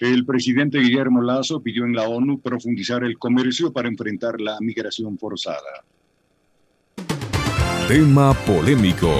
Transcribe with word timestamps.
El 0.00 0.24
presidente 0.24 0.78
Guillermo 0.78 1.20
Lazo 1.22 1.60
pidió 1.60 1.84
en 1.84 1.92
la 1.92 2.08
ONU 2.08 2.40
profundizar 2.40 3.02
el 3.02 3.18
comercio 3.18 3.72
para 3.72 3.88
enfrentar 3.88 4.40
la 4.40 4.56
migración 4.60 5.18
forzada. 5.18 5.84
Tema 7.88 8.32
polémico. 8.46 9.12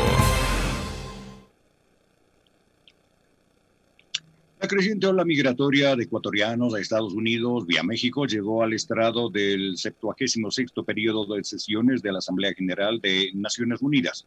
La 4.60 4.68
creciente 4.68 5.08
ola 5.08 5.24
migratoria 5.24 5.96
de 5.96 6.04
ecuatorianos 6.04 6.74
a 6.74 6.80
Estados 6.80 7.12
Unidos 7.12 7.66
vía 7.66 7.82
México 7.82 8.26
llegó 8.26 8.62
al 8.62 8.72
estrado 8.72 9.30
del 9.30 9.76
76 9.76 10.70
periodo 10.86 11.34
de 11.34 11.42
sesiones 11.42 12.02
de 12.02 12.12
la 12.12 12.18
Asamblea 12.18 12.52
General 12.54 13.00
de 13.00 13.30
Naciones 13.34 13.82
Unidas. 13.82 14.26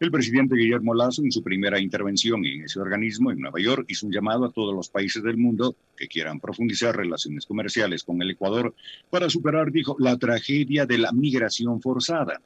El 0.00 0.10
presidente 0.10 0.56
Guillermo 0.56 0.94
Lazo, 0.94 1.22
en 1.22 1.32
su 1.32 1.42
primera 1.42 1.80
intervención 1.80 2.44
en 2.44 2.64
ese 2.64 2.80
organismo 2.80 3.30
en 3.30 3.40
Nueva 3.40 3.60
York, 3.60 3.86
hizo 3.88 4.06
un 4.06 4.12
llamado 4.12 4.44
a 4.44 4.52
todos 4.52 4.74
los 4.74 4.88
países 4.88 5.22
del 5.22 5.36
mundo 5.36 5.76
que 5.96 6.08
quieran 6.08 6.40
profundizar 6.40 6.96
relaciones 6.96 7.46
comerciales 7.46 8.04
con 8.04 8.20
el 8.22 8.30
Ecuador 8.30 8.74
para 9.10 9.30
superar, 9.30 9.72
dijo, 9.72 9.96
la 9.98 10.16
tragedia 10.16 10.86
de 10.86 10.98
la 10.98 11.12
migración 11.12 11.80
forzada. 11.80 12.40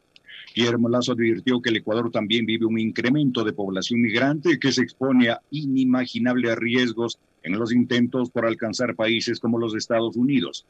Guillermo 0.54 0.88
Lazo 0.88 1.12
advirtió 1.12 1.62
que 1.62 1.70
el 1.70 1.76
Ecuador 1.76 2.10
también 2.10 2.44
vive 2.44 2.66
un 2.66 2.78
incremento 2.78 3.44
de 3.44 3.52
población 3.52 4.02
migrante 4.02 4.58
que 4.58 4.72
se 4.72 4.82
expone 4.82 5.30
a 5.30 5.40
inimaginables 5.50 6.56
riesgos 6.56 7.18
en 7.42 7.58
los 7.58 7.72
intentos 7.72 8.30
por 8.30 8.46
alcanzar 8.46 8.94
países 8.94 9.40
como 9.40 9.58
los 9.58 9.74
Estados 9.74 10.16
Unidos. 10.16 10.66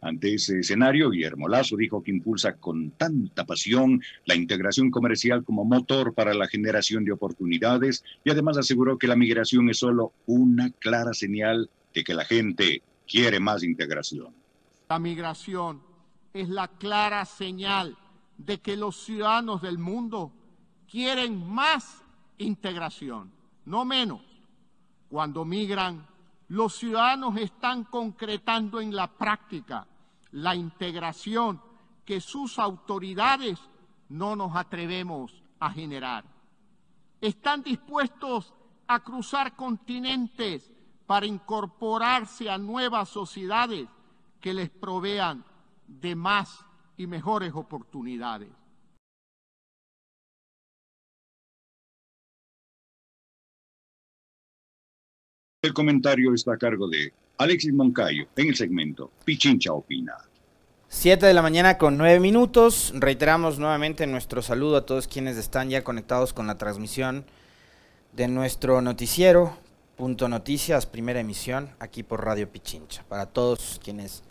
Ante 0.00 0.34
ese 0.34 0.60
escenario, 0.60 1.10
Guillermo 1.10 1.48
Lazo 1.48 1.76
dijo 1.76 2.02
que 2.02 2.10
impulsa 2.10 2.54
con 2.54 2.90
tanta 2.92 3.44
pasión 3.44 4.02
la 4.24 4.34
integración 4.34 4.90
comercial 4.90 5.44
como 5.44 5.64
motor 5.64 6.14
para 6.14 6.34
la 6.34 6.48
generación 6.48 7.04
de 7.04 7.12
oportunidades 7.12 8.04
y 8.24 8.30
además 8.30 8.58
aseguró 8.58 8.98
que 8.98 9.06
la 9.06 9.16
migración 9.16 9.68
es 9.70 9.78
solo 9.78 10.12
una 10.26 10.70
clara 10.70 11.12
señal 11.14 11.70
de 11.94 12.04
que 12.04 12.14
la 12.14 12.24
gente 12.24 12.82
quiere 13.06 13.40
más 13.40 13.62
integración. 13.62 14.34
La 14.88 14.98
migración 14.98 15.82
es 16.32 16.48
la 16.48 16.68
clara 16.68 17.24
señal 17.24 17.96
de 18.38 18.60
que 18.60 18.76
los 18.76 19.04
ciudadanos 19.04 19.62
del 19.62 19.78
mundo 19.78 20.32
quieren 20.90 21.46
más 21.46 22.02
integración, 22.38 23.32
no 23.64 23.84
menos. 23.84 24.22
Cuando 25.08 25.44
migran, 25.44 26.06
los 26.52 26.74
ciudadanos 26.76 27.38
están 27.38 27.84
concretando 27.84 28.78
en 28.78 28.94
la 28.94 29.06
práctica 29.06 29.86
la 30.32 30.54
integración 30.54 31.62
que 32.04 32.20
sus 32.20 32.58
autoridades 32.58 33.58
no 34.10 34.36
nos 34.36 34.54
atrevemos 34.54 35.42
a 35.60 35.70
generar. 35.70 36.24
Están 37.22 37.62
dispuestos 37.62 38.52
a 38.86 39.00
cruzar 39.00 39.56
continentes 39.56 40.70
para 41.06 41.24
incorporarse 41.24 42.50
a 42.50 42.58
nuevas 42.58 43.08
sociedades 43.08 43.88
que 44.38 44.52
les 44.52 44.68
provean 44.68 45.42
de 45.86 46.14
más 46.14 46.66
y 46.98 47.06
mejores 47.06 47.54
oportunidades. 47.54 48.50
El 55.62 55.74
comentario 55.74 56.34
está 56.34 56.54
a 56.54 56.56
cargo 56.56 56.88
de 56.88 57.12
Alexis 57.38 57.72
Moncayo 57.72 58.26
en 58.34 58.48
el 58.48 58.56
segmento 58.56 59.12
Pichincha 59.24 59.72
Opina. 59.72 60.14
Siete 60.88 61.26
de 61.26 61.34
la 61.34 61.40
mañana 61.40 61.78
con 61.78 61.96
nueve 61.96 62.18
minutos. 62.18 62.92
Reiteramos 62.96 63.60
nuevamente 63.60 64.08
nuestro 64.08 64.42
saludo 64.42 64.78
a 64.78 64.86
todos 64.86 65.06
quienes 65.06 65.36
están 65.36 65.70
ya 65.70 65.84
conectados 65.84 66.32
con 66.32 66.48
la 66.48 66.58
transmisión 66.58 67.24
de 68.12 68.26
nuestro 68.26 68.82
noticiero, 68.82 69.56
Punto 69.94 70.28
Noticias, 70.28 70.86
primera 70.86 71.20
emisión, 71.20 71.70
aquí 71.78 72.02
por 72.02 72.24
Radio 72.24 72.50
Pichincha. 72.50 73.04
Para 73.08 73.26
todos 73.26 73.80
quienes 73.84 74.24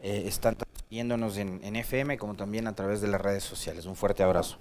eh, 0.00 0.22
están 0.24 0.56
viéndonos 0.88 1.36
en, 1.36 1.76
FM 1.76 2.16
como 2.16 2.36
también 2.36 2.68
a 2.68 2.74
través 2.74 3.02
de 3.02 3.08
las 3.08 3.20
redes 3.20 3.44
sociales. 3.44 3.84
Un 3.84 3.96
fuerte 3.96 4.22
abrazo. 4.22 4.56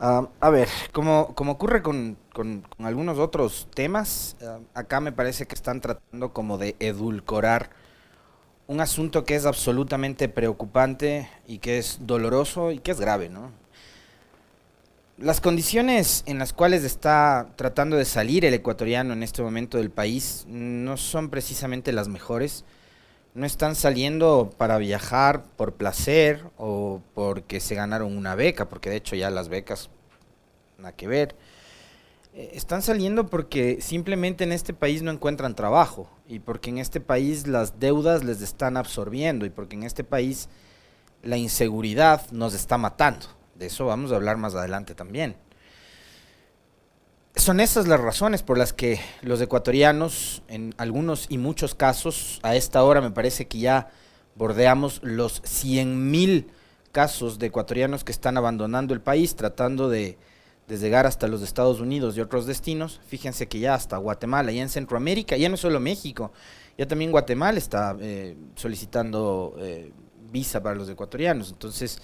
A 0.00 0.50
ver, 0.50 0.68
como, 0.92 1.34
como 1.34 1.52
ocurre 1.52 1.82
con, 1.82 2.16
con, 2.32 2.64
algunos 2.78 3.18
otros 3.18 3.66
temas, 3.74 4.36
acá 4.72 5.00
me 5.00 5.10
parece 5.10 5.46
que 5.46 5.56
están 5.56 5.80
tratando 5.80 6.32
como 6.32 6.56
de 6.56 6.76
edulcorar 6.78 7.70
un 8.68 8.80
asunto 8.80 9.24
que 9.24 9.34
es 9.34 9.44
absolutamente 9.44 10.28
preocupante 10.28 11.28
y 11.48 11.58
que 11.58 11.78
es 11.78 11.98
doloroso 12.02 12.70
y 12.70 12.78
que 12.78 12.92
es 12.92 13.00
grave, 13.00 13.28
¿no? 13.28 13.50
Las 15.16 15.40
condiciones 15.40 16.22
en 16.26 16.38
las 16.38 16.52
cuales 16.52 16.84
está 16.84 17.48
tratando 17.56 17.96
de 17.96 18.04
salir 18.04 18.44
el 18.44 18.54
ecuatoriano 18.54 19.14
en 19.14 19.24
este 19.24 19.42
momento 19.42 19.78
del 19.78 19.90
país 19.90 20.44
no 20.48 20.96
son 20.96 21.28
precisamente 21.28 21.90
las 21.90 22.06
mejores 22.06 22.64
no 23.34 23.46
están 23.46 23.74
saliendo 23.74 24.50
para 24.56 24.78
viajar 24.78 25.44
por 25.56 25.74
placer 25.74 26.44
o 26.56 27.00
porque 27.14 27.60
se 27.60 27.74
ganaron 27.74 28.16
una 28.16 28.34
beca, 28.34 28.68
porque 28.68 28.90
de 28.90 28.96
hecho 28.96 29.16
ya 29.16 29.30
las 29.30 29.48
becas, 29.48 29.90
nada 30.78 30.92
que 30.92 31.06
ver. 31.06 31.36
Eh, 32.34 32.50
están 32.54 32.82
saliendo 32.82 33.26
porque 33.26 33.80
simplemente 33.80 34.44
en 34.44 34.52
este 34.52 34.74
país 34.74 35.02
no 35.02 35.10
encuentran 35.10 35.54
trabajo 35.54 36.10
y 36.26 36.40
porque 36.40 36.70
en 36.70 36.78
este 36.78 37.00
país 37.00 37.46
las 37.46 37.78
deudas 37.80 38.24
les 38.24 38.42
están 38.42 38.76
absorbiendo 38.76 39.46
y 39.46 39.50
porque 39.50 39.76
en 39.76 39.84
este 39.84 40.04
país 40.04 40.48
la 41.22 41.36
inseguridad 41.36 42.30
nos 42.30 42.54
está 42.54 42.78
matando. 42.78 43.26
De 43.54 43.66
eso 43.66 43.86
vamos 43.86 44.12
a 44.12 44.16
hablar 44.16 44.36
más 44.36 44.54
adelante 44.54 44.94
también 44.94 45.36
son 47.38 47.60
esas 47.60 47.86
las 47.86 48.00
razones 48.00 48.42
por 48.42 48.58
las 48.58 48.72
que 48.72 49.00
los 49.22 49.40
ecuatorianos, 49.40 50.42
en 50.48 50.74
algunos 50.76 51.26
y 51.28 51.38
muchos 51.38 51.74
casos, 51.74 52.40
a 52.42 52.56
esta 52.56 52.82
hora 52.82 53.00
me 53.00 53.10
parece 53.10 53.46
que 53.46 53.58
ya 53.60 53.90
bordeamos 54.34 55.00
los 55.02 55.42
100.000 55.42 56.46
casos 56.92 57.38
de 57.38 57.46
ecuatorianos 57.46 58.04
que 58.04 58.12
están 58.12 58.36
abandonando 58.36 58.92
el 58.92 59.00
país, 59.00 59.36
tratando 59.36 59.88
de, 59.88 60.18
llegar 60.68 61.06
hasta 61.06 61.28
los 61.28 61.40
Estados 61.42 61.80
Unidos 61.80 62.16
y 62.16 62.20
otros 62.20 62.44
destinos. 62.44 63.00
Fíjense 63.06 63.46
que 63.46 63.58
ya 63.58 63.74
hasta 63.74 63.96
Guatemala, 63.96 64.52
ya 64.52 64.62
en 64.62 64.68
Centroamérica, 64.68 65.36
ya 65.36 65.48
no 65.48 65.56
solo 65.56 65.80
México, 65.80 66.32
ya 66.76 66.86
también 66.86 67.10
Guatemala 67.10 67.58
está 67.58 67.96
eh, 68.00 68.36
solicitando 68.54 69.56
eh, 69.60 69.92
visa 70.30 70.62
para 70.62 70.74
los 70.74 70.88
ecuatorianos. 70.88 71.50
Entonces, 71.50 72.02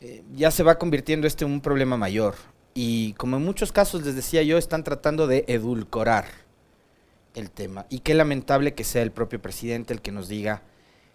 eh, 0.00 0.22
ya 0.34 0.50
se 0.50 0.62
va 0.62 0.78
convirtiendo 0.78 1.26
este 1.26 1.44
en 1.44 1.50
un 1.50 1.60
problema 1.60 1.96
mayor. 1.96 2.34
Y 2.74 3.12
como 3.14 3.36
en 3.36 3.44
muchos 3.44 3.70
casos 3.70 4.04
les 4.04 4.16
decía 4.16 4.42
yo, 4.42 4.58
están 4.58 4.82
tratando 4.82 5.26
de 5.26 5.44
edulcorar 5.46 6.26
el 7.34 7.50
tema. 7.50 7.86
Y 7.88 8.00
qué 8.00 8.14
lamentable 8.14 8.74
que 8.74 8.84
sea 8.84 9.02
el 9.02 9.12
propio 9.12 9.40
presidente 9.40 9.94
el 9.94 10.02
que 10.02 10.12
nos 10.12 10.28
diga 10.28 10.62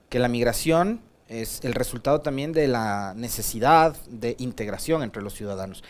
que 0.08 0.20
la 0.20 0.30
migración 0.30 1.02
es 1.28 1.60
el 1.64 1.74
resultado 1.74 2.22
también 2.22 2.54
de 2.54 2.68
la 2.68 3.14
necesidad 3.16 3.96
de 4.08 4.36
integración 4.40 5.04
entre 5.04 5.22
los 5.22 5.34
ciudadanos. 5.34 5.84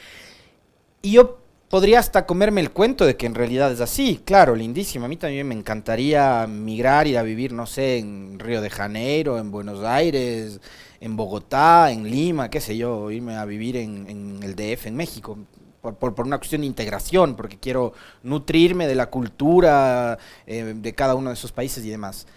Y 1.01 1.13
yo 1.13 1.39
podría 1.69 1.99
hasta 1.99 2.25
comerme 2.25 2.61
el 2.61 2.71
cuento 2.71 3.05
de 3.05 3.15
que 3.15 3.27
en 3.27 3.35
realidad 3.35 3.71
es 3.71 3.79
así, 3.79 4.21
claro, 4.25 4.55
lindísimo. 4.55 5.05
A 5.05 5.07
mí 5.07 5.17
también 5.17 5.47
me 5.47 5.55
encantaría 5.55 6.45
migrar, 6.47 7.07
ir 7.07 7.17
a 7.17 7.23
vivir, 7.23 7.53
no 7.53 7.65
sé, 7.65 7.99
en 7.99 8.39
Río 8.39 8.61
de 8.61 8.69
Janeiro, 8.69 9.37
en 9.37 9.51
Buenos 9.51 9.83
Aires, 9.83 10.59
en 10.99 11.15
Bogotá, 11.15 11.91
en 11.91 12.09
Lima, 12.09 12.49
qué 12.49 12.59
sé 12.59 12.75
yo, 12.75 13.11
irme 13.11 13.35
a 13.35 13.45
vivir 13.45 13.77
en, 13.77 14.39
el 14.41 14.55
DF, 14.55 14.87
en 14.87 14.95
México 14.95 15.37
por, 15.81 15.95
por, 15.95 16.25
una 16.25 16.37
cuestión 16.37 16.61
de 16.61 16.67
integración, 16.67 17.35
porque 17.35 17.57
quiero 17.57 17.93
nutrirme 18.23 18.85
de 18.85 18.95
la 18.95 19.09
cultura 19.09 20.17
eh, 20.45 20.73
de 20.75 20.93
cada 20.93 21.15
uno 21.15 21.29
de 21.29 21.35
esos 21.35 21.53
países 21.53 21.85
y 21.85 21.89
demás. 21.89 22.27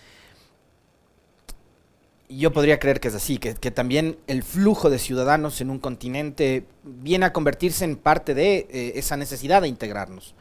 Yo 2.36 2.52
podría 2.52 2.78
creer 2.78 3.00
que 3.00 3.08
es 3.08 3.14
así, 3.14 3.38
que, 3.38 3.70
también 3.70 4.18
el 4.26 4.42
flujo 4.42 4.88
de 4.88 4.98
ciudadanos 4.98 5.60
en 5.60 5.70
un 5.70 5.78
continente 5.78 6.66
viene 6.82 7.26
a 7.26 7.32
convertirse 7.32 7.84
en 7.84 7.96
parte 7.96 8.34
de 8.34 8.66
eh, 8.70 8.92
esa 8.96 9.16
necesidad 9.16 9.62
de 9.62 9.68
integrarnos. 9.68 10.34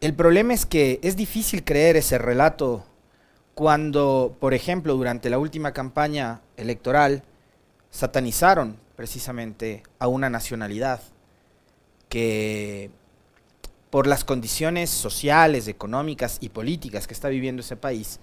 El 0.00 0.14
problema 0.14 0.54
es 0.54 0.66
que 0.66 0.98
es 1.02 1.16
difícil 1.16 1.64
creer 1.64 1.96
ese 1.96 2.18
relato 2.18 2.84
cuando, 3.54 4.36
por 4.40 4.54
ejemplo, 4.54 4.94
durante 4.94 5.30
la 5.30 5.38
última 5.38 5.72
campaña 5.72 6.40
electoral, 6.56 7.22
satanizaron 7.90 8.78
precisamente 8.96 9.82
a 9.98 10.08
una 10.08 10.30
nacionalidad 10.30 11.00
que 12.08 12.90
por 13.90 14.06
las 14.06 14.24
condiciones 14.24 14.90
sociales, 14.90 15.68
económicas 15.68 16.38
y 16.40 16.48
políticas 16.50 17.06
que 17.06 17.14
está 17.14 17.28
viviendo 17.28 17.62
ese 17.62 17.76
país, 17.76 18.20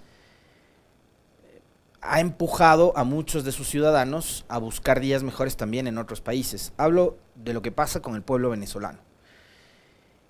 ha 2.08 2.20
empujado 2.20 2.92
a 2.96 3.04
muchos 3.04 3.44
de 3.44 3.52
sus 3.52 3.68
ciudadanos 3.68 4.44
a 4.48 4.58
buscar 4.58 5.00
días 5.00 5.22
mejores 5.22 5.56
también 5.56 5.86
en 5.86 5.98
otros 5.98 6.20
países. 6.20 6.72
Hablo 6.76 7.16
de 7.34 7.52
lo 7.52 7.62
que 7.62 7.72
pasa 7.72 8.00
con 8.00 8.14
el 8.14 8.22
pueblo 8.22 8.50
venezolano. 8.50 8.98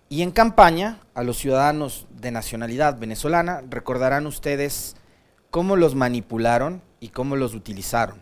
Y 0.08 0.23
en 0.23 0.31
campaña, 0.31 1.00
a 1.14 1.23
los 1.23 1.37
ciudadanos 1.37 2.06
de 2.11 2.31
nacionalidad 2.31 2.99
venezolana, 2.99 3.62
recordarán 3.69 4.26
ustedes 4.26 4.96
cómo 5.50 5.76
los 5.76 5.94
manipularon 5.94 6.82
y 7.00 7.08
cómo 7.08 7.34
los 7.34 7.55
utilizaron, 7.55 8.20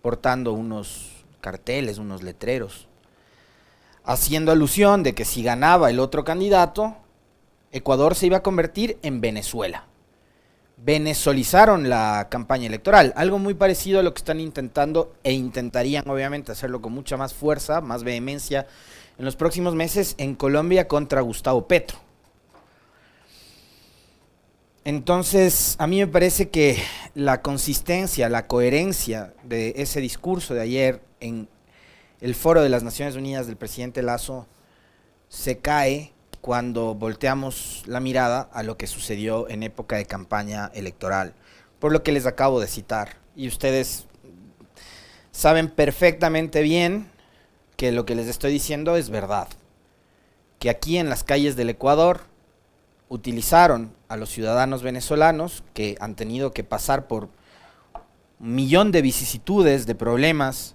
portando 0.00 0.52
unos 0.52 1.24
carteles, 1.40 1.98
unos 1.98 2.22
letreros, 2.22 2.88
haciendo 4.04 4.50
alusión 4.50 5.02
de 5.02 5.14
que 5.14 5.24
si 5.24 5.42
ganaba 5.42 5.90
el 5.90 6.00
otro 6.00 6.24
candidato, 6.24 6.96
Ecuador 7.70 8.14
se 8.14 8.26
iba 8.26 8.38
a 8.38 8.42
convertir 8.42 8.98
en 9.02 9.20
Venezuela. 9.20 9.86
Venezolizaron 10.84 11.88
la 11.88 12.26
campaña 12.28 12.66
electoral, 12.66 13.12
algo 13.16 13.38
muy 13.38 13.54
parecido 13.54 14.00
a 14.00 14.02
lo 14.02 14.12
que 14.12 14.18
están 14.18 14.40
intentando 14.40 15.14
e 15.22 15.32
intentarían 15.32 16.08
obviamente 16.08 16.50
hacerlo 16.50 16.82
con 16.82 16.92
mucha 16.92 17.16
más 17.16 17.34
fuerza, 17.34 17.80
más 17.80 18.02
vehemencia 18.02 18.66
en 19.16 19.24
los 19.24 19.36
próximos 19.36 19.76
meses 19.76 20.14
en 20.18 20.34
Colombia 20.34 20.88
contra 20.88 21.20
Gustavo 21.20 21.68
Petro. 21.68 21.98
Entonces, 24.84 25.76
a 25.78 25.86
mí 25.86 26.00
me 26.00 26.08
parece 26.08 26.48
que 26.48 26.76
la 27.14 27.40
consistencia, 27.40 28.28
la 28.28 28.48
coherencia 28.48 29.32
de 29.44 29.74
ese 29.76 30.00
discurso 30.00 30.54
de 30.54 30.62
ayer 30.62 31.00
en 31.20 31.48
el 32.20 32.34
foro 32.34 32.62
de 32.62 32.68
las 32.68 32.82
Naciones 32.82 33.14
Unidas 33.14 33.46
del 33.46 33.56
presidente 33.56 34.02
Lazo 34.02 34.48
se 35.28 35.58
cae 35.58 36.12
cuando 36.42 36.96
volteamos 36.96 37.84
la 37.86 38.00
mirada 38.00 38.50
a 38.52 38.64
lo 38.64 38.76
que 38.76 38.88
sucedió 38.88 39.48
en 39.48 39.62
época 39.62 39.96
de 39.96 40.06
campaña 40.06 40.72
electoral, 40.74 41.34
por 41.78 41.92
lo 41.92 42.02
que 42.02 42.10
les 42.10 42.26
acabo 42.26 42.60
de 42.60 42.66
citar. 42.66 43.16
Y 43.36 43.46
ustedes 43.46 44.06
saben 45.30 45.70
perfectamente 45.70 46.60
bien 46.62 47.08
que 47.76 47.92
lo 47.92 48.04
que 48.04 48.16
les 48.16 48.26
estoy 48.26 48.52
diciendo 48.52 48.96
es 48.96 49.08
verdad. 49.08 49.46
Que 50.58 50.68
aquí 50.68 50.98
en 50.98 51.08
las 51.08 51.22
calles 51.22 51.54
del 51.54 51.70
Ecuador 51.70 52.22
utilizaron 53.08 53.94
a 54.08 54.16
los 54.16 54.28
ciudadanos 54.28 54.82
venezolanos 54.82 55.62
que 55.74 55.96
han 56.00 56.16
tenido 56.16 56.52
que 56.52 56.64
pasar 56.64 57.06
por 57.06 57.28
un 58.40 58.54
millón 58.54 58.90
de 58.90 59.00
vicisitudes, 59.00 59.86
de 59.86 59.94
problemas, 59.94 60.74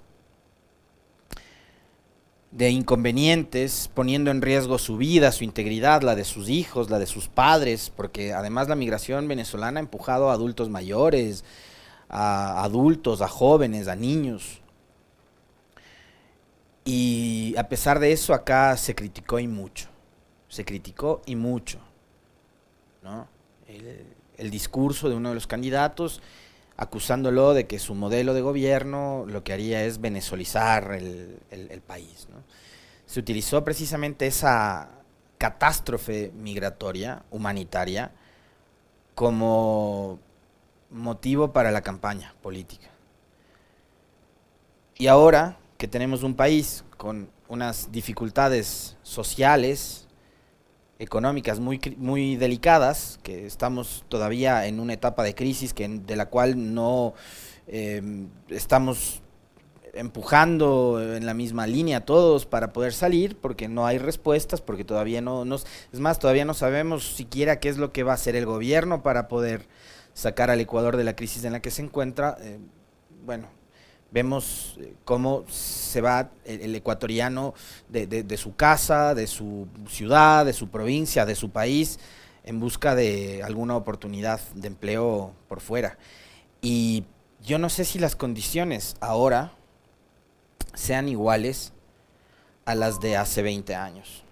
de 2.51 2.69
inconvenientes, 2.69 3.89
poniendo 3.93 4.31
en 4.31 4.41
riesgo 4.41 4.77
su 4.77 4.97
vida, 4.97 5.31
su 5.31 5.43
integridad, 5.43 6.01
la 6.01 6.15
de 6.15 6.23
sus 6.23 6.49
hijos, 6.49 6.89
la 6.89 6.99
de 6.99 7.05
sus 7.05 7.27
padres, 7.27 7.91
porque 7.95 8.33
además 8.33 8.69
la 8.69 8.75
migración 8.75 9.27
venezolana 9.27 9.79
ha 9.79 9.83
empujado 9.83 10.29
a 10.29 10.33
adultos 10.33 10.69
mayores, 10.69 11.43
a 12.09 12.63
adultos, 12.63 13.21
a 13.21 13.27
jóvenes, 13.27 13.87
a 13.87 13.95
niños. 13.95 14.61
Y 16.85 17.53
a 17.57 17.67
pesar 17.67 17.99
de 17.99 18.13
eso, 18.13 18.33
acá 18.33 18.77
se 18.77 18.95
criticó 18.95 19.39
y 19.39 19.47
mucho. 19.47 19.87
Se 20.47 20.63
criticó 20.63 21.21
y 21.25 21.35
mucho. 21.35 21.79
El, 24.37 24.49
discurso 24.49 25.09
de 25.09 25.15
uno 25.15 25.29
de 25.29 25.35
los 25.35 25.47
candidatos 25.47 26.21
acusándolo 26.77 27.55
de 27.55 27.65
que 27.65 27.79
su 27.79 27.95
modelo 27.95 28.35
de 28.35 28.41
gobierno 28.41 29.25
lo 29.27 29.43
que 29.43 29.51
haría 29.51 29.83
es 29.83 29.99
venezolizar 29.99 30.93
el, 30.93 31.81
país. 31.85 32.27
Se 33.07 33.19
utilizó 33.19 33.63
precisamente 33.63 34.27
esa 34.27 34.89
catástrofe 35.39 36.31
migratoria, 36.35 37.23
humanitaria, 37.31 38.11
como 39.15 40.19
motivo 40.91 41.51
para 41.51 41.71
la 41.71 41.81
campaña 41.81 42.35
política. 42.41 42.89
Y 44.95 45.07
ahora 45.07 45.57
que 45.77 45.87
tenemos 45.87 46.23
un 46.23 46.35
país 46.35 46.83
con 46.97 47.29
unas 47.47 47.91
dificultades 47.91 48.97
sociales, 49.01 50.06
económicas 50.99 51.59
muy, 51.59 51.79
muy 51.97 52.35
delicadas, 52.35 53.19
que 53.23 53.45
estamos 53.45 54.03
todavía 54.09 54.65
en 54.65 54.79
una 54.79 54.93
etapa 54.93 55.23
de 55.23 55.35
crisis 55.35 55.73
que, 55.73 55.87
de 55.87 56.15
la 56.15 56.27
cual 56.27 56.73
no 56.73 57.13
em, 57.67 58.29
estamos 58.49 59.21
empujando 59.93 61.01
en 61.01 61.25
la 61.25 61.33
misma 61.33 61.65
línea 61.65 62.05
todos 62.05 62.45
para 62.45 62.71
poder 62.71 62.93
salir, 62.93 63.35
porque 63.37 63.67
no 63.67 63.85
hay 63.85 63.97
respuestas, 63.97 64.61
porque 64.61 64.83
todavía 64.83 65.21
no 65.21 65.43
nos, 65.45 65.65
es 65.91 65.99
más, 65.99 66.19
todavía 66.19 66.45
no 66.45 66.53
sabemos 66.53 67.15
siquiera 67.15 67.59
qué 67.59 67.69
es 67.69 67.77
lo 67.77 67.91
que 67.91 68.03
va 68.03 68.11
a 68.11 68.15
hacer 68.15 68.35
el 68.35 68.45
gobierno 68.45 69.01
para 69.01 69.27
poder 69.27 69.67
sacar 70.13 70.49
al 70.49 70.59
Ecuador 70.59 70.97
de 70.97 71.03
la 71.03 71.15
crisis 71.15 71.43
en 71.43 71.53
la 71.53 71.61
que 71.61 71.71
se 71.71 71.81
encuentra. 71.81 72.37
Eh, 72.41 72.59
bueno, 73.23 73.49
Vemos 74.11 74.77
eh, 74.79 74.93
cómo 75.03 75.43
se 75.49 76.01
va 76.01 76.29
el, 76.45 76.73
ecuatoriano 76.75 77.53
de, 77.89 78.37
su 78.37 78.55
casa, 78.55 79.13
de 79.13 79.27
su 79.27 79.67
ciudad, 79.89 80.45
de 80.45 80.53
su 80.53 80.69
provincia, 80.69 81.25
de 81.25 81.35
su 81.35 81.49
país, 81.49 81.99
en 82.43 82.59
busca 82.59 82.95
de 82.95 83.43
alguna 83.43 83.75
oportunidad 83.75 84.39
de 84.53 84.67
empleo 84.67 85.33
por 85.47 85.59
fuera. 85.59 85.97
Y 86.61 87.03
yo 87.45 87.59
no 87.59 87.69
sé 87.69 87.85
si 87.85 87.99
las 87.99 88.15
condiciones 88.15 88.95
ahora 89.01 89.51
sean 90.73 91.09
iguales 91.09 91.73
a 92.65 92.75
las 92.75 92.99
de 92.99 93.17
hace 93.17 93.41
20 93.41 93.75
años. 93.75 94.23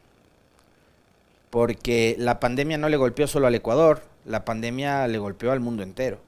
Porque 1.50 2.16
la 2.20 2.40
pandemia 2.40 2.78
no 2.78 2.90
le 2.90 2.98
golpeó 2.98 3.28
solo 3.28 3.48
al 3.48 3.56
Ecuador, 3.56 4.04
la 4.26 4.46
pandemia 4.46 5.08
le 5.08 5.18
golpeó 5.18 5.52
al 5.52 5.60
mundo 5.60 5.84
entero. 5.84 6.20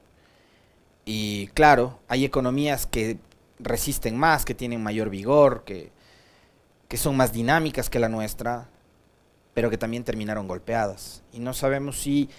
Y 1.04 1.48
claro, 1.48 1.98
hay 2.08 2.24
economías 2.24 2.86
que 2.86 3.18
resisten 3.58 4.16
más, 4.16 4.44
que 4.44 4.54
tienen 4.54 4.82
mayor 4.82 5.10
vigor, 5.10 5.64
que, 5.64 5.90
que 6.88 6.96
son 6.96 7.16
más 7.16 7.32
dinámicas 7.32 7.90
que 7.90 7.98
la 7.98 8.08
nuestra, 8.08 8.68
pero 9.54 9.70
que 9.70 9.78
también 9.78 10.04
terminaron 10.04 10.48
golpeadas. 10.48 11.22
Y 11.32 11.40
no 11.40 11.52
sabemos 11.54 11.98
si 11.98 12.30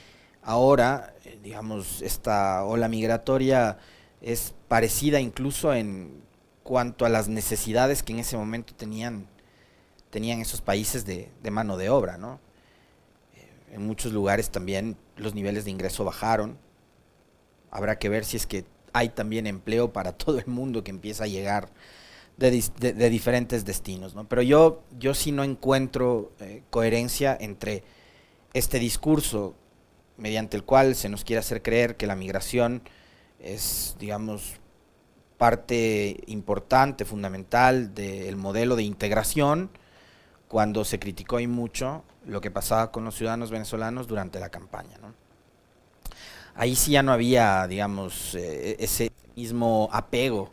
ahora, 0.42 1.14
eh, 1.26 1.40
digamos, 1.44 2.02
esta 2.02 2.64
ola 2.64 2.88
migratoria 2.88 3.78
es 4.22 4.54
parecida 4.68 5.20
incluso 5.20 5.74
en 5.74 6.22
cuanto 6.64 7.06
a 7.06 7.10
las 7.10 7.28
necesidades 7.28 8.04
que 8.04 8.14
en 8.14 8.20
ese 8.20 8.38
momento 8.38 8.74
tenían, 8.76 9.28
tenían 10.10 10.40
esos 10.40 10.62
países 10.62 11.06
de, 11.06 11.30
de 11.42 11.52
mano 11.52 11.78
de 11.78 11.90
obra, 11.90 12.18
¿no? 12.18 12.40
Eh, 13.36 13.76
en 13.76 13.86
muchos 13.86 14.14
lugares 14.14 14.50
también 14.50 14.98
los 15.18 15.34
niveles 15.36 15.66
de 15.66 15.72
ingreso 15.72 16.04
bajaron. 16.04 16.58
Habrá 17.72 18.00
que 18.00 18.10
ver 18.10 18.26
si 18.26 18.38
es 18.38 18.48
que 18.48 18.66
hay 19.00 19.10
también 19.10 19.48
empleo 19.48 19.94
para 19.94 20.12
todo 20.14 20.40
el 20.40 20.48
mundo 20.48 20.84
que 20.84 20.92
empieza 20.92 21.24
a 21.24 21.28
llegar 21.28 21.70
de, 22.38 23.10
diferentes 23.10 23.66
destinos. 23.66 24.16
¿no? 24.16 24.28
Pero 24.28 24.42
yo, 24.42 24.84
yo 24.98 25.14
sí 25.14 25.32
no 25.32 25.44
encuentro 25.44 26.32
eh, 26.40 26.64
coherencia 26.70 27.38
entre 27.40 27.84
este 28.54 28.80
discurso 28.80 29.56
mediante 30.18 30.58
el 30.58 30.64
cual 30.64 30.96
se 30.96 31.10
nos 31.10 31.24
quiere 31.24 31.40
hacer 31.40 31.62
creer 31.62 31.96
que 31.96 32.08
la 32.08 32.16
migración 32.16 32.82
es, 33.40 33.96
digamos, 34.00 34.56
parte 35.38 36.18
importante, 36.28 37.06
fundamental 37.06 37.94
del 37.96 38.36
modelo 38.36 38.76
de 38.76 38.84
integración, 38.84 39.70
cuando 40.50 40.84
se 40.84 41.00
criticó 41.00 41.40
y 41.40 41.48
mucho 41.48 42.04
lo 42.26 42.42
que 42.42 42.52
pasaba 42.52 42.92
con 42.92 43.06
los 43.06 43.16
ciudadanos 43.16 43.50
venezolanos 43.50 44.08
durante 44.08 44.42
la 44.42 44.50
campaña. 44.50 44.98
¿no? 44.98 45.14
Ahí 46.60 46.76
sí 46.76 46.92
ya 46.92 47.04
no 47.04 47.14
había, 47.14 47.66
digamos, 47.68 48.36
eh, 48.36 48.76
ese 48.80 49.12
mismo 49.38 49.90
apego 49.94 50.52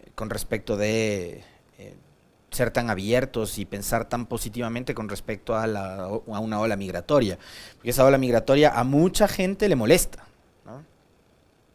eh, 0.00 0.10
con 0.14 0.30
respecto 0.30 0.78
de 0.78 1.44
eh, 1.76 1.94
ser 2.50 2.70
tan 2.70 2.88
abiertos 2.88 3.58
y 3.58 3.66
pensar 3.66 4.08
tan 4.08 4.24
positivamente 4.24 4.94
con 4.94 5.10
respecto 5.10 5.54
a, 5.54 5.66
la, 5.66 6.04
a, 6.04 6.08
una 6.40 6.58
ola 6.58 6.74
migratoria. 6.74 7.38
Porque 7.74 7.90
esa 7.90 8.06
ola 8.06 8.16
migratoria 8.16 8.70
a 8.70 8.82
mucha 8.82 9.28
gente 9.28 9.68
le 9.68 9.76
molesta. 9.76 10.24
¿no? 10.64 10.82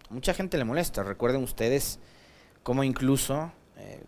mucha 0.10 0.34
gente 0.34 0.58
le 0.58 0.66
molesta. 0.66 1.04
Recuerden 1.04 1.44
ustedes 1.44 2.00
cómo 2.64 2.84
incluso 2.84 3.52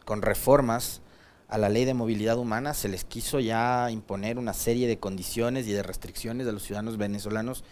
con 0.05 0.21
reformas 0.21 1.01
a 1.49 1.57
la 1.57 1.69
ley 1.69 1.85
de 1.85 1.93
movilidad 1.93 2.37
humana 2.37 2.73
se 2.73 2.87
les 2.87 3.03
quiso 3.03 3.39
ya 3.39 3.91
imponer 3.91 4.39
una 4.39 4.53
serie 4.53 4.87
de 4.87 4.97
condiciones 4.97 5.67
y 5.67 5.73
de 5.73 5.83
restricciones 5.83 6.47
a 6.47 6.51
los 6.53 6.63
ciudadanos 6.63 6.97
venezolanos 6.97 7.63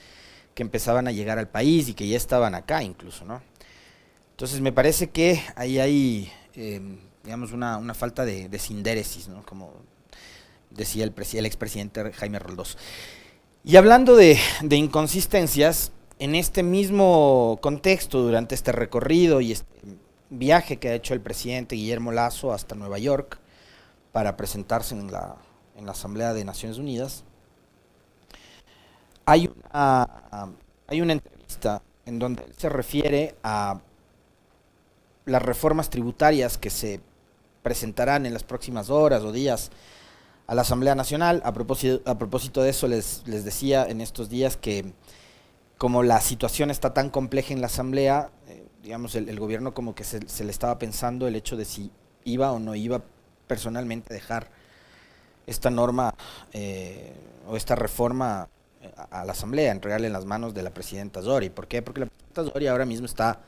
que 0.56 0.64
empezaban 0.64 1.08
a 1.08 1.12
llegar 1.12 1.38
al 1.38 1.50
país 1.50 1.90
y 1.90 1.94
que 1.94 2.08
ya 2.08 2.18
estaban 2.18 2.56
acá 2.56 2.82
incluso, 2.82 3.26
¿no? 3.26 3.42
Entonces 4.32 4.62
me 4.62 4.72
parece 4.72 5.10
que 5.10 5.42
ahí 5.56 5.80
hay, 5.80 6.32
eh, 6.56 6.82
digamos, 7.24 7.52
una, 7.52 7.94
falta 7.94 8.26
de, 8.26 8.50
de 8.50 8.60
sindéresis, 8.60 9.28
¿no? 9.28 9.46
Como 9.46 9.74
decía 10.72 11.04
el, 11.04 11.14
el 11.34 11.46
expresidente 11.46 12.12
Jaime 12.14 12.40
Roldós. 12.40 12.78
Y 13.64 13.76
hablando 13.76 14.16
de, 14.16 14.38
inconsistencias, 14.70 15.92
en 16.20 16.36
este 16.36 16.64
mismo 16.64 17.60
contexto, 17.62 18.22
durante 18.22 18.56
este 18.56 18.72
recorrido 18.72 19.42
y 19.42 19.52
este 19.52 19.66
viaje 20.30 20.78
que 20.78 20.90
ha 20.90 20.96
hecho 20.96 21.14
el 21.14 21.22
presidente 21.22 21.76
Guillermo 21.76 22.14
Lazo 22.14 22.54
hasta 22.54 22.76
Nueva 22.76 22.98
York 22.98 23.40
para 24.14 24.38
presentarse 24.38 24.96
en 24.96 25.12
la 25.12 25.38
Asamblea 25.88 26.34
de 26.34 26.46
Naciones 26.46 26.78
Unidas, 26.78 27.25
hay 29.26 29.48
una, 29.48 30.08
hay 30.88 31.02
una 31.02 31.14
entrevista 31.14 31.82
en 32.06 32.20
donde 32.20 32.44
él 32.44 32.54
se 32.58 32.70
refiere 32.70 33.36
a 33.44 33.80
las 35.26 35.42
reformas 35.42 35.90
tributarias 35.90 36.58
que 36.58 36.70
se 36.70 37.02
presentarán 37.64 38.26
en 38.26 38.34
las 38.34 38.44
próximas 38.44 38.90
horas 38.90 39.24
o 39.24 39.32
días 39.32 39.72
a 40.48 40.54
la 40.54 40.62
Asamblea 40.62 40.94
Nacional. 40.94 41.42
A 41.44 41.54
propósito, 41.54 42.08
a 42.10 42.18
propósito 42.18 42.62
de 42.62 42.70
eso, 42.70 42.88
les, 42.88 43.24
les 43.26 43.44
decía 43.44 43.86
en 43.88 44.02
estos 44.02 44.30
días 44.30 44.56
que 44.56 44.94
como 45.78 46.04
la 46.04 46.22
situación 46.22 46.72
está 46.72 46.94
tan 46.94 47.10
compleja 47.10 47.54
en 47.54 47.62
la 47.62 47.68
Asamblea, 47.68 48.32
eh, 48.48 48.66
digamos, 48.84 49.16
el, 49.16 49.40
gobierno 49.40 49.74
como 49.74 49.96
que 49.96 50.04
se, 50.04 50.20
le 50.20 50.52
estaba 50.52 50.78
pensando 50.78 51.28
el 51.28 51.36
hecho 51.36 51.58
de 51.58 51.66
si 51.66 51.92
iba 52.24 52.52
o 52.52 52.60
no 52.60 52.76
iba 52.76 53.02
personalmente 53.48 54.14
a 54.14 54.16
dejar 54.16 54.50
esta 55.48 55.70
norma 55.70 56.16
eh, 56.54 57.14
o 57.48 57.58
esta 57.58 57.76
reforma 57.76 58.48
a 59.12 59.26
la 59.26 59.32
Asamblea, 59.32 59.72
entregarle 59.72 60.08
en 60.08 60.14
las 60.14 60.26
manos 60.26 60.54
de 60.54 60.64
la 60.64 60.72
presidenta 60.72 61.22
Zori. 61.22 61.50
¿Por 61.50 61.68
qué? 61.68 61.82
Porque 61.82 62.02
la 62.02 62.06
presidenta 62.08 62.54
Zori 62.54 62.68
ahora 62.68 62.86
mismo 62.86 63.06
está 63.06 63.42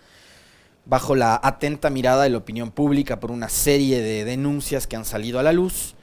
bajo 0.86 1.16
la 1.16 1.40
atenta 1.44 1.90
mirada 1.90 2.24
de 2.24 2.30
la 2.30 2.38
opinión 2.38 2.72
pública 2.72 3.20
por 3.20 3.32
una 3.32 3.50
serie 3.50 4.02
de 4.02 4.24
denuncias 4.24 4.88
que 4.88 4.96
han 4.96 5.06
salido 5.06 5.40
a 5.40 5.44
la 5.44 5.52
luz 5.52 5.96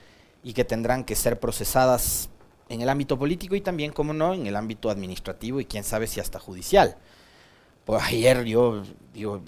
y 0.43 0.53
que 0.53 0.65
tendrán 0.65 1.05
que 1.05 1.17
ser 1.17 1.41
procesadas 1.41 2.29
en 2.69 2.83
el 2.83 2.89
ámbito 2.89 3.19
político 3.19 3.55
y 3.55 3.61
también, 3.61 3.93
como 3.93 4.13
no, 4.13 4.35
en 4.35 4.47
el 4.47 4.57
ámbito 4.57 4.91
administrativo 4.91 5.61
y 5.61 5.65
quién 5.65 5.85
sabe 5.85 6.07
si 6.07 6.21
hasta 6.21 6.39
judicial. 6.39 6.97
Pues 7.85 8.03
ayer 8.03 8.45
yo 8.45 8.83
digo, 9.13 9.43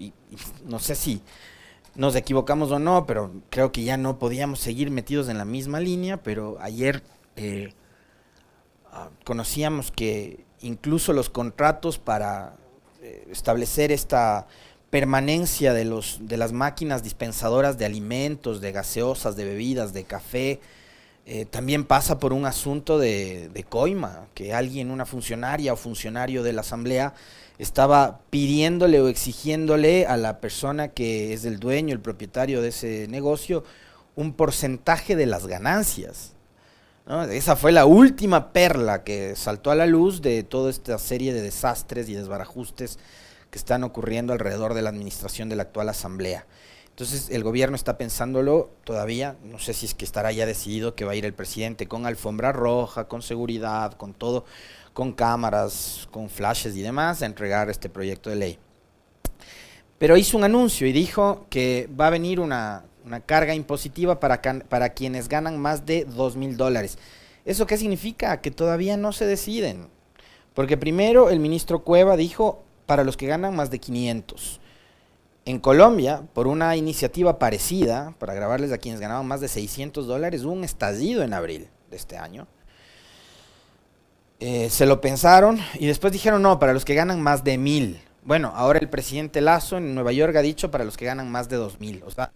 no 0.64 0.78
sé 0.78 0.94
si 0.94 1.22
nos 1.94 2.14
equivocamos 2.14 2.70
o 2.70 2.78
no, 2.78 3.06
pero 3.06 3.32
creo 3.50 3.72
que 3.72 3.84
ya 3.84 3.96
no 3.96 4.18
podíamos 4.18 4.60
seguir 4.60 4.90
metidos 4.90 5.28
en 5.28 5.38
la 5.38 5.44
misma 5.44 5.80
línea, 5.80 6.22
pero 6.22 6.58
ayer 6.60 7.02
eh, 7.36 7.72
conocíamos 9.24 9.90
que 9.90 10.44
incluso 10.60 11.12
los 11.12 11.30
contratos 11.30 11.98
para 11.98 12.56
eh, 13.02 13.26
establecer 13.30 13.92
esta 13.92 14.46
permanencia 14.90 15.74
de, 15.74 15.84
los, 15.84 16.20
de 16.22 16.36
las 16.36 16.52
máquinas 16.52 17.02
dispensadoras 17.02 17.78
de 17.78 17.84
alimentos, 17.84 18.60
de 18.60 18.72
gaseosas, 18.72 19.36
de 19.36 19.44
bebidas, 19.44 19.92
de 19.92 20.04
café, 20.04 20.60
eh, 21.26 21.44
también 21.44 21.84
pasa 21.84 22.20
por 22.20 22.32
un 22.32 22.46
asunto 22.46 22.98
de, 22.98 23.48
de, 23.48 23.64
coima, 23.64 24.28
que 24.32 24.54
alguien, 24.54 24.92
una 24.92 25.06
funcionaria 25.06 25.72
o 25.72 25.76
funcionario 25.76 26.44
de 26.44 26.52
la 26.52 26.60
Asamblea, 26.60 27.14
estaba 27.58 28.20
pidiéndole 28.30 29.00
o 29.00 29.08
exigiéndole 29.08 30.06
a 30.06 30.16
la 30.16 30.40
persona 30.40 30.88
que 30.88 31.32
es 31.32 31.44
el 31.44 31.58
dueño, 31.58 31.92
el 31.94 32.00
propietario 32.00 32.62
de 32.62 32.68
ese 32.68 33.08
negocio, 33.08 33.64
un 34.14 34.34
porcentaje 34.34 35.16
de 35.16 35.26
las 35.26 35.48
ganancias. 35.48 36.35
Esa 37.06 37.54
fue 37.54 37.70
la 37.70 37.86
última 37.86 38.52
perla 38.52 39.04
que 39.04 39.36
saltó 39.36 39.70
a 39.70 39.76
la 39.76 39.86
luz 39.86 40.22
de 40.22 40.42
toda 40.42 40.70
esta 40.70 40.98
serie 40.98 41.32
de 41.32 41.40
desastres 41.40 42.08
y 42.08 42.14
desbarajustes 42.14 42.98
que 43.48 43.58
están 43.58 43.84
ocurriendo 43.84 44.32
alrededor 44.32 44.74
de 44.74 44.82
la 44.82 44.90
administración 44.90 45.48
de 45.48 45.54
la 45.54 45.62
actual 45.62 45.88
Asamblea. 45.88 46.46
Entonces 46.88 47.30
el 47.30 47.44
gobierno 47.44 47.76
está 47.76 47.96
pensándolo 47.96 48.70
todavía, 48.82 49.36
no 49.44 49.60
sé 49.60 49.72
si 49.72 49.86
es 49.86 49.94
que 49.94 50.04
estará 50.04 50.32
ya 50.32 50.46
decidido 50.46 50.96
que 50.96 51.04
va 51.04 51.12
a 51.12 51.14
ir 51.14 51.24
el 51.24 51.32
presidente 51.32 51.86
con 51.86 52.06
alfombra 52.06 52.50
roja, 52.50 53.06
con 53.06 53.22
seguridad, 53.22 53.92
con 53.92 54.12
todo, 54.12 54.44
con 54.92 55.12
cámaras, 55.12 56.08
con 56.10 56.28
flashes 56.28 56.74
y 56.74 56.82
demás, 56.82 57.22
a 57.22 57.26
entregar 57.26 57.70
este 57.70 57.88
proyecto 57.88 58.30
de 58.30 58.36
ley. 58.36 58.58
Pero 59.98 60.16
hizo 60.16 60.36
un 60.36 60.44
anuncio 60.44 60.86
y 60.86 60.92
dijo 60.92 61.46
que 61.48 61.88
va 61.98 62.08
a 62.08 62.10
venir 62.10 62.40
una, 62.40 62.84
carga 63.24 63.54
impositiva 63.54 64.20
para, 64.20 64.42
para 64.68 64.90
quienes 64.90 65.28
ganan 65.28 65.58
más 65.58 65.86
de 65.86 66.04
2 66.04 66.36
mil 66.36 66.56
dólares. 66.56 66.98
¿Eso 67.44 67.66
qué 67.66 67.78
significa? 67.78 68.40
Que 68.40 68.50
todavía 68.50 68.96
no 68.96 69.12
se 69.12 69.24
deciden. 69.26 69.88
Porque 70.54 70.76
primero 70.76 71.30
el 71.30 71.40
ministro 71.40 71.84
Cueva 71.84 72.16
dijo 72.16 72.64
para 72.86 73.04
los 73.04 73.16
que 73.16 73.26
ganan 73.26 73.54
más 73.54 73.70
de 73.70 73.78
500. 73.78 74.60
En 75.44 75.60
Colombia, 75.60 76.22
por 76.32 76.48
una 76.48 76.74
iniciativa 76.76 77.38
parecida, 77.38 78.14
para 78.18 78.34
grabarles 78.34 78.72
a 78.72 78.78
quienes 78.78 79.00
ganaban 79.00 79.26
más 79.26 79.40
de 79.40 79.48
600 79.48 80.06
dólares, 80.06 80.42
hubo 80.42 80.52
un 80.52 80.64
estallido 80.64 81.22
en 81.22 81.32
abril 81.32 81.68
de 81.88 81.96
este 81.96 82.16
año. 82.16 82.48
Eh, 84.40 84.68
se 84.70 84.86
lo 84.86 85.00
pensaron 85.00 85.60
y 85.74 85.86
después 85.86 86.12
dijeron, 86.12 86.42
no, 86.42 86.58
para 86.58 86.72
los 86.72 86.84
que 86.84 86.94
ganan 86.94 87.22
más 87.22 87.44
de 87.44 87.58
mil. 87.58 88.00
Bueno, 88.26 88.52
ahora 88.56 88.80
el 88.80 88.88
presidente 88.88 89.40
Lazo 89.40 89.76
en 89.76 89.94
Nueva 89.94 90.10
York 90.10 90.34
ha 90.34 90.42
dicho 90.42 90.68
para 90.72 90.84
los 90.84 90.96
que 90.96 91.04
ganan 91.04 91.30
más 91.30 91.48
de 91.48 91.54
dos 91.54 91.78
mil. 91.78 92.02
O 92.04 92.10
sea, 92.10 92.32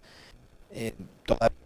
eh, 0.70 0.94
todavía 1.26 1.56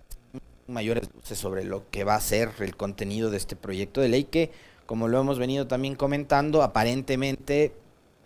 mayores 0.67 1.11
luces 1.15 1.39
sobre 1.39 1.63
lo 1.63 1.91
que 1.91 2.05
va 2.05 2.15
a 2.15 2.21
ser 2.23 2.51
el 2.61 2.75
contenido 2.75 3.31
de 3.31 3.37
este 3.37 3.55
proyecto 3.55 4.01
de 4.01 4.09
ley 4.09 4.25
que, 4.25 4.51
como 4.87 5.09
lo 5.09 5.21
hemos 5.21 5.39
venido 5.39 5.67
también 5.67 5.95
comentando, 5.95 6.63
aparentemente 6.63 7.75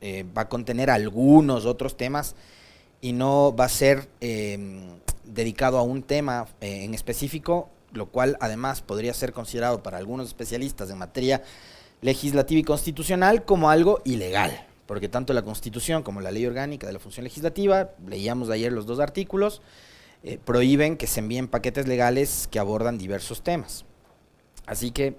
eh, 0.00 0.24
va 0.36 0.42
a 0.42 0.48
contener 0.48 0.88
algunos 0.88 1.66
otros 1.66 1.96
temas 1.96 2.36
y 3.00 3.12
no 3.12 3.52
va 3.56 3.64
a 3.64 3.68
ser 3.68 4.08
em, 4.20 5.00
dedicado 5.24 5.78
a 5.78 5.82
un 5.82 6.04
tema 6.04 6.46
eh, 6.60 6.84
en 6.84 6.94
específico, 6.94 7.70
lo 7.92 8.06
cual 8.06 8.36
además 8.38 8.82
podría 8.82 9.14
ser 9.14 9.32
considerado 9.32 9.82
para 9.82 9.98
algunos 9.98 10.28
especialistas 10.28 10.90
en 10.90 10.98
materia 10.98 11.42
legislativa 12.02 12.60
y 12.60 12.64
constitucional 12.64 13.44
como 13.44 13.68
algo 13.68 14.00
ilegal, 14.04 14.67
porque 14.88 15.10
tanto 15.10 15.34
la 15.34 15.42
Constitución 15.42 16.02
como 16.02 16.22
la 16.22 16.30
Ley 16.30 16.46
Orgánica 16.46 16.86
de 16.86 16.94
la 16.94 16.98
Función 16.98 17.24
Legislativa, 17.24 17.90
leíamos 18.06 18.48
ayer 18.48 18.72
los 18.72 18.86
dos 18.86 19.00
artículos, 19.00 19.60
eh, 20.22 20.38
prohíben 20.42 20.96
que 20.96 21.06
se 21.06 21.20
envíen 21.20 21.46
paquetes 21.46 21.86
legales 21.86 22.48
que 22.50 22.58
abordan 22.58 22.96
diversos 22.96 23.42
temas. 23.42 23.84
Así 24.64 24.90
que 24.90 25.18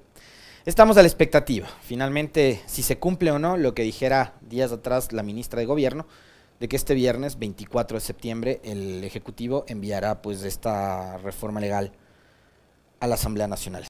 estamos 0.65 0.97
a 0.97 1.03
la 1.03 1.07
expectativa, 1.07 1.67
finalmente, 1.83 2.61
si 2.65 2.81
se 2.81 2.97
cumple 2.97 3.29
o 3.29 3.37
no 3.37 3.57
lo 3.57 3.75
que 3.75 3.83
dijera 3.83 4.33
días 4.41 4.71
atrás 4.71 5.13
la 5.13 5.21
ministra 5.21 5.59
de 5.59 5.67
Gobierno, 5.67 6.07
de 6.59 6.67
que 6.67 6.75
este 6.75 6.95
viernes 6.95 7.37
24 7.37 7.97
de 7.97 8.01
septiembre 8.01 8.61
el 8.63 9.03
Ejecutivo 9.03 9.65
enviará 9.67 10.23
pues 10.23 10.43
esta 10.43 11.19
reforma 11.19 11.59
legal 11.59 11.91
a 12.99 13.05
la 13.05 13.13
Asamblea 13.13 13.47
Nacional. 13.47 13.88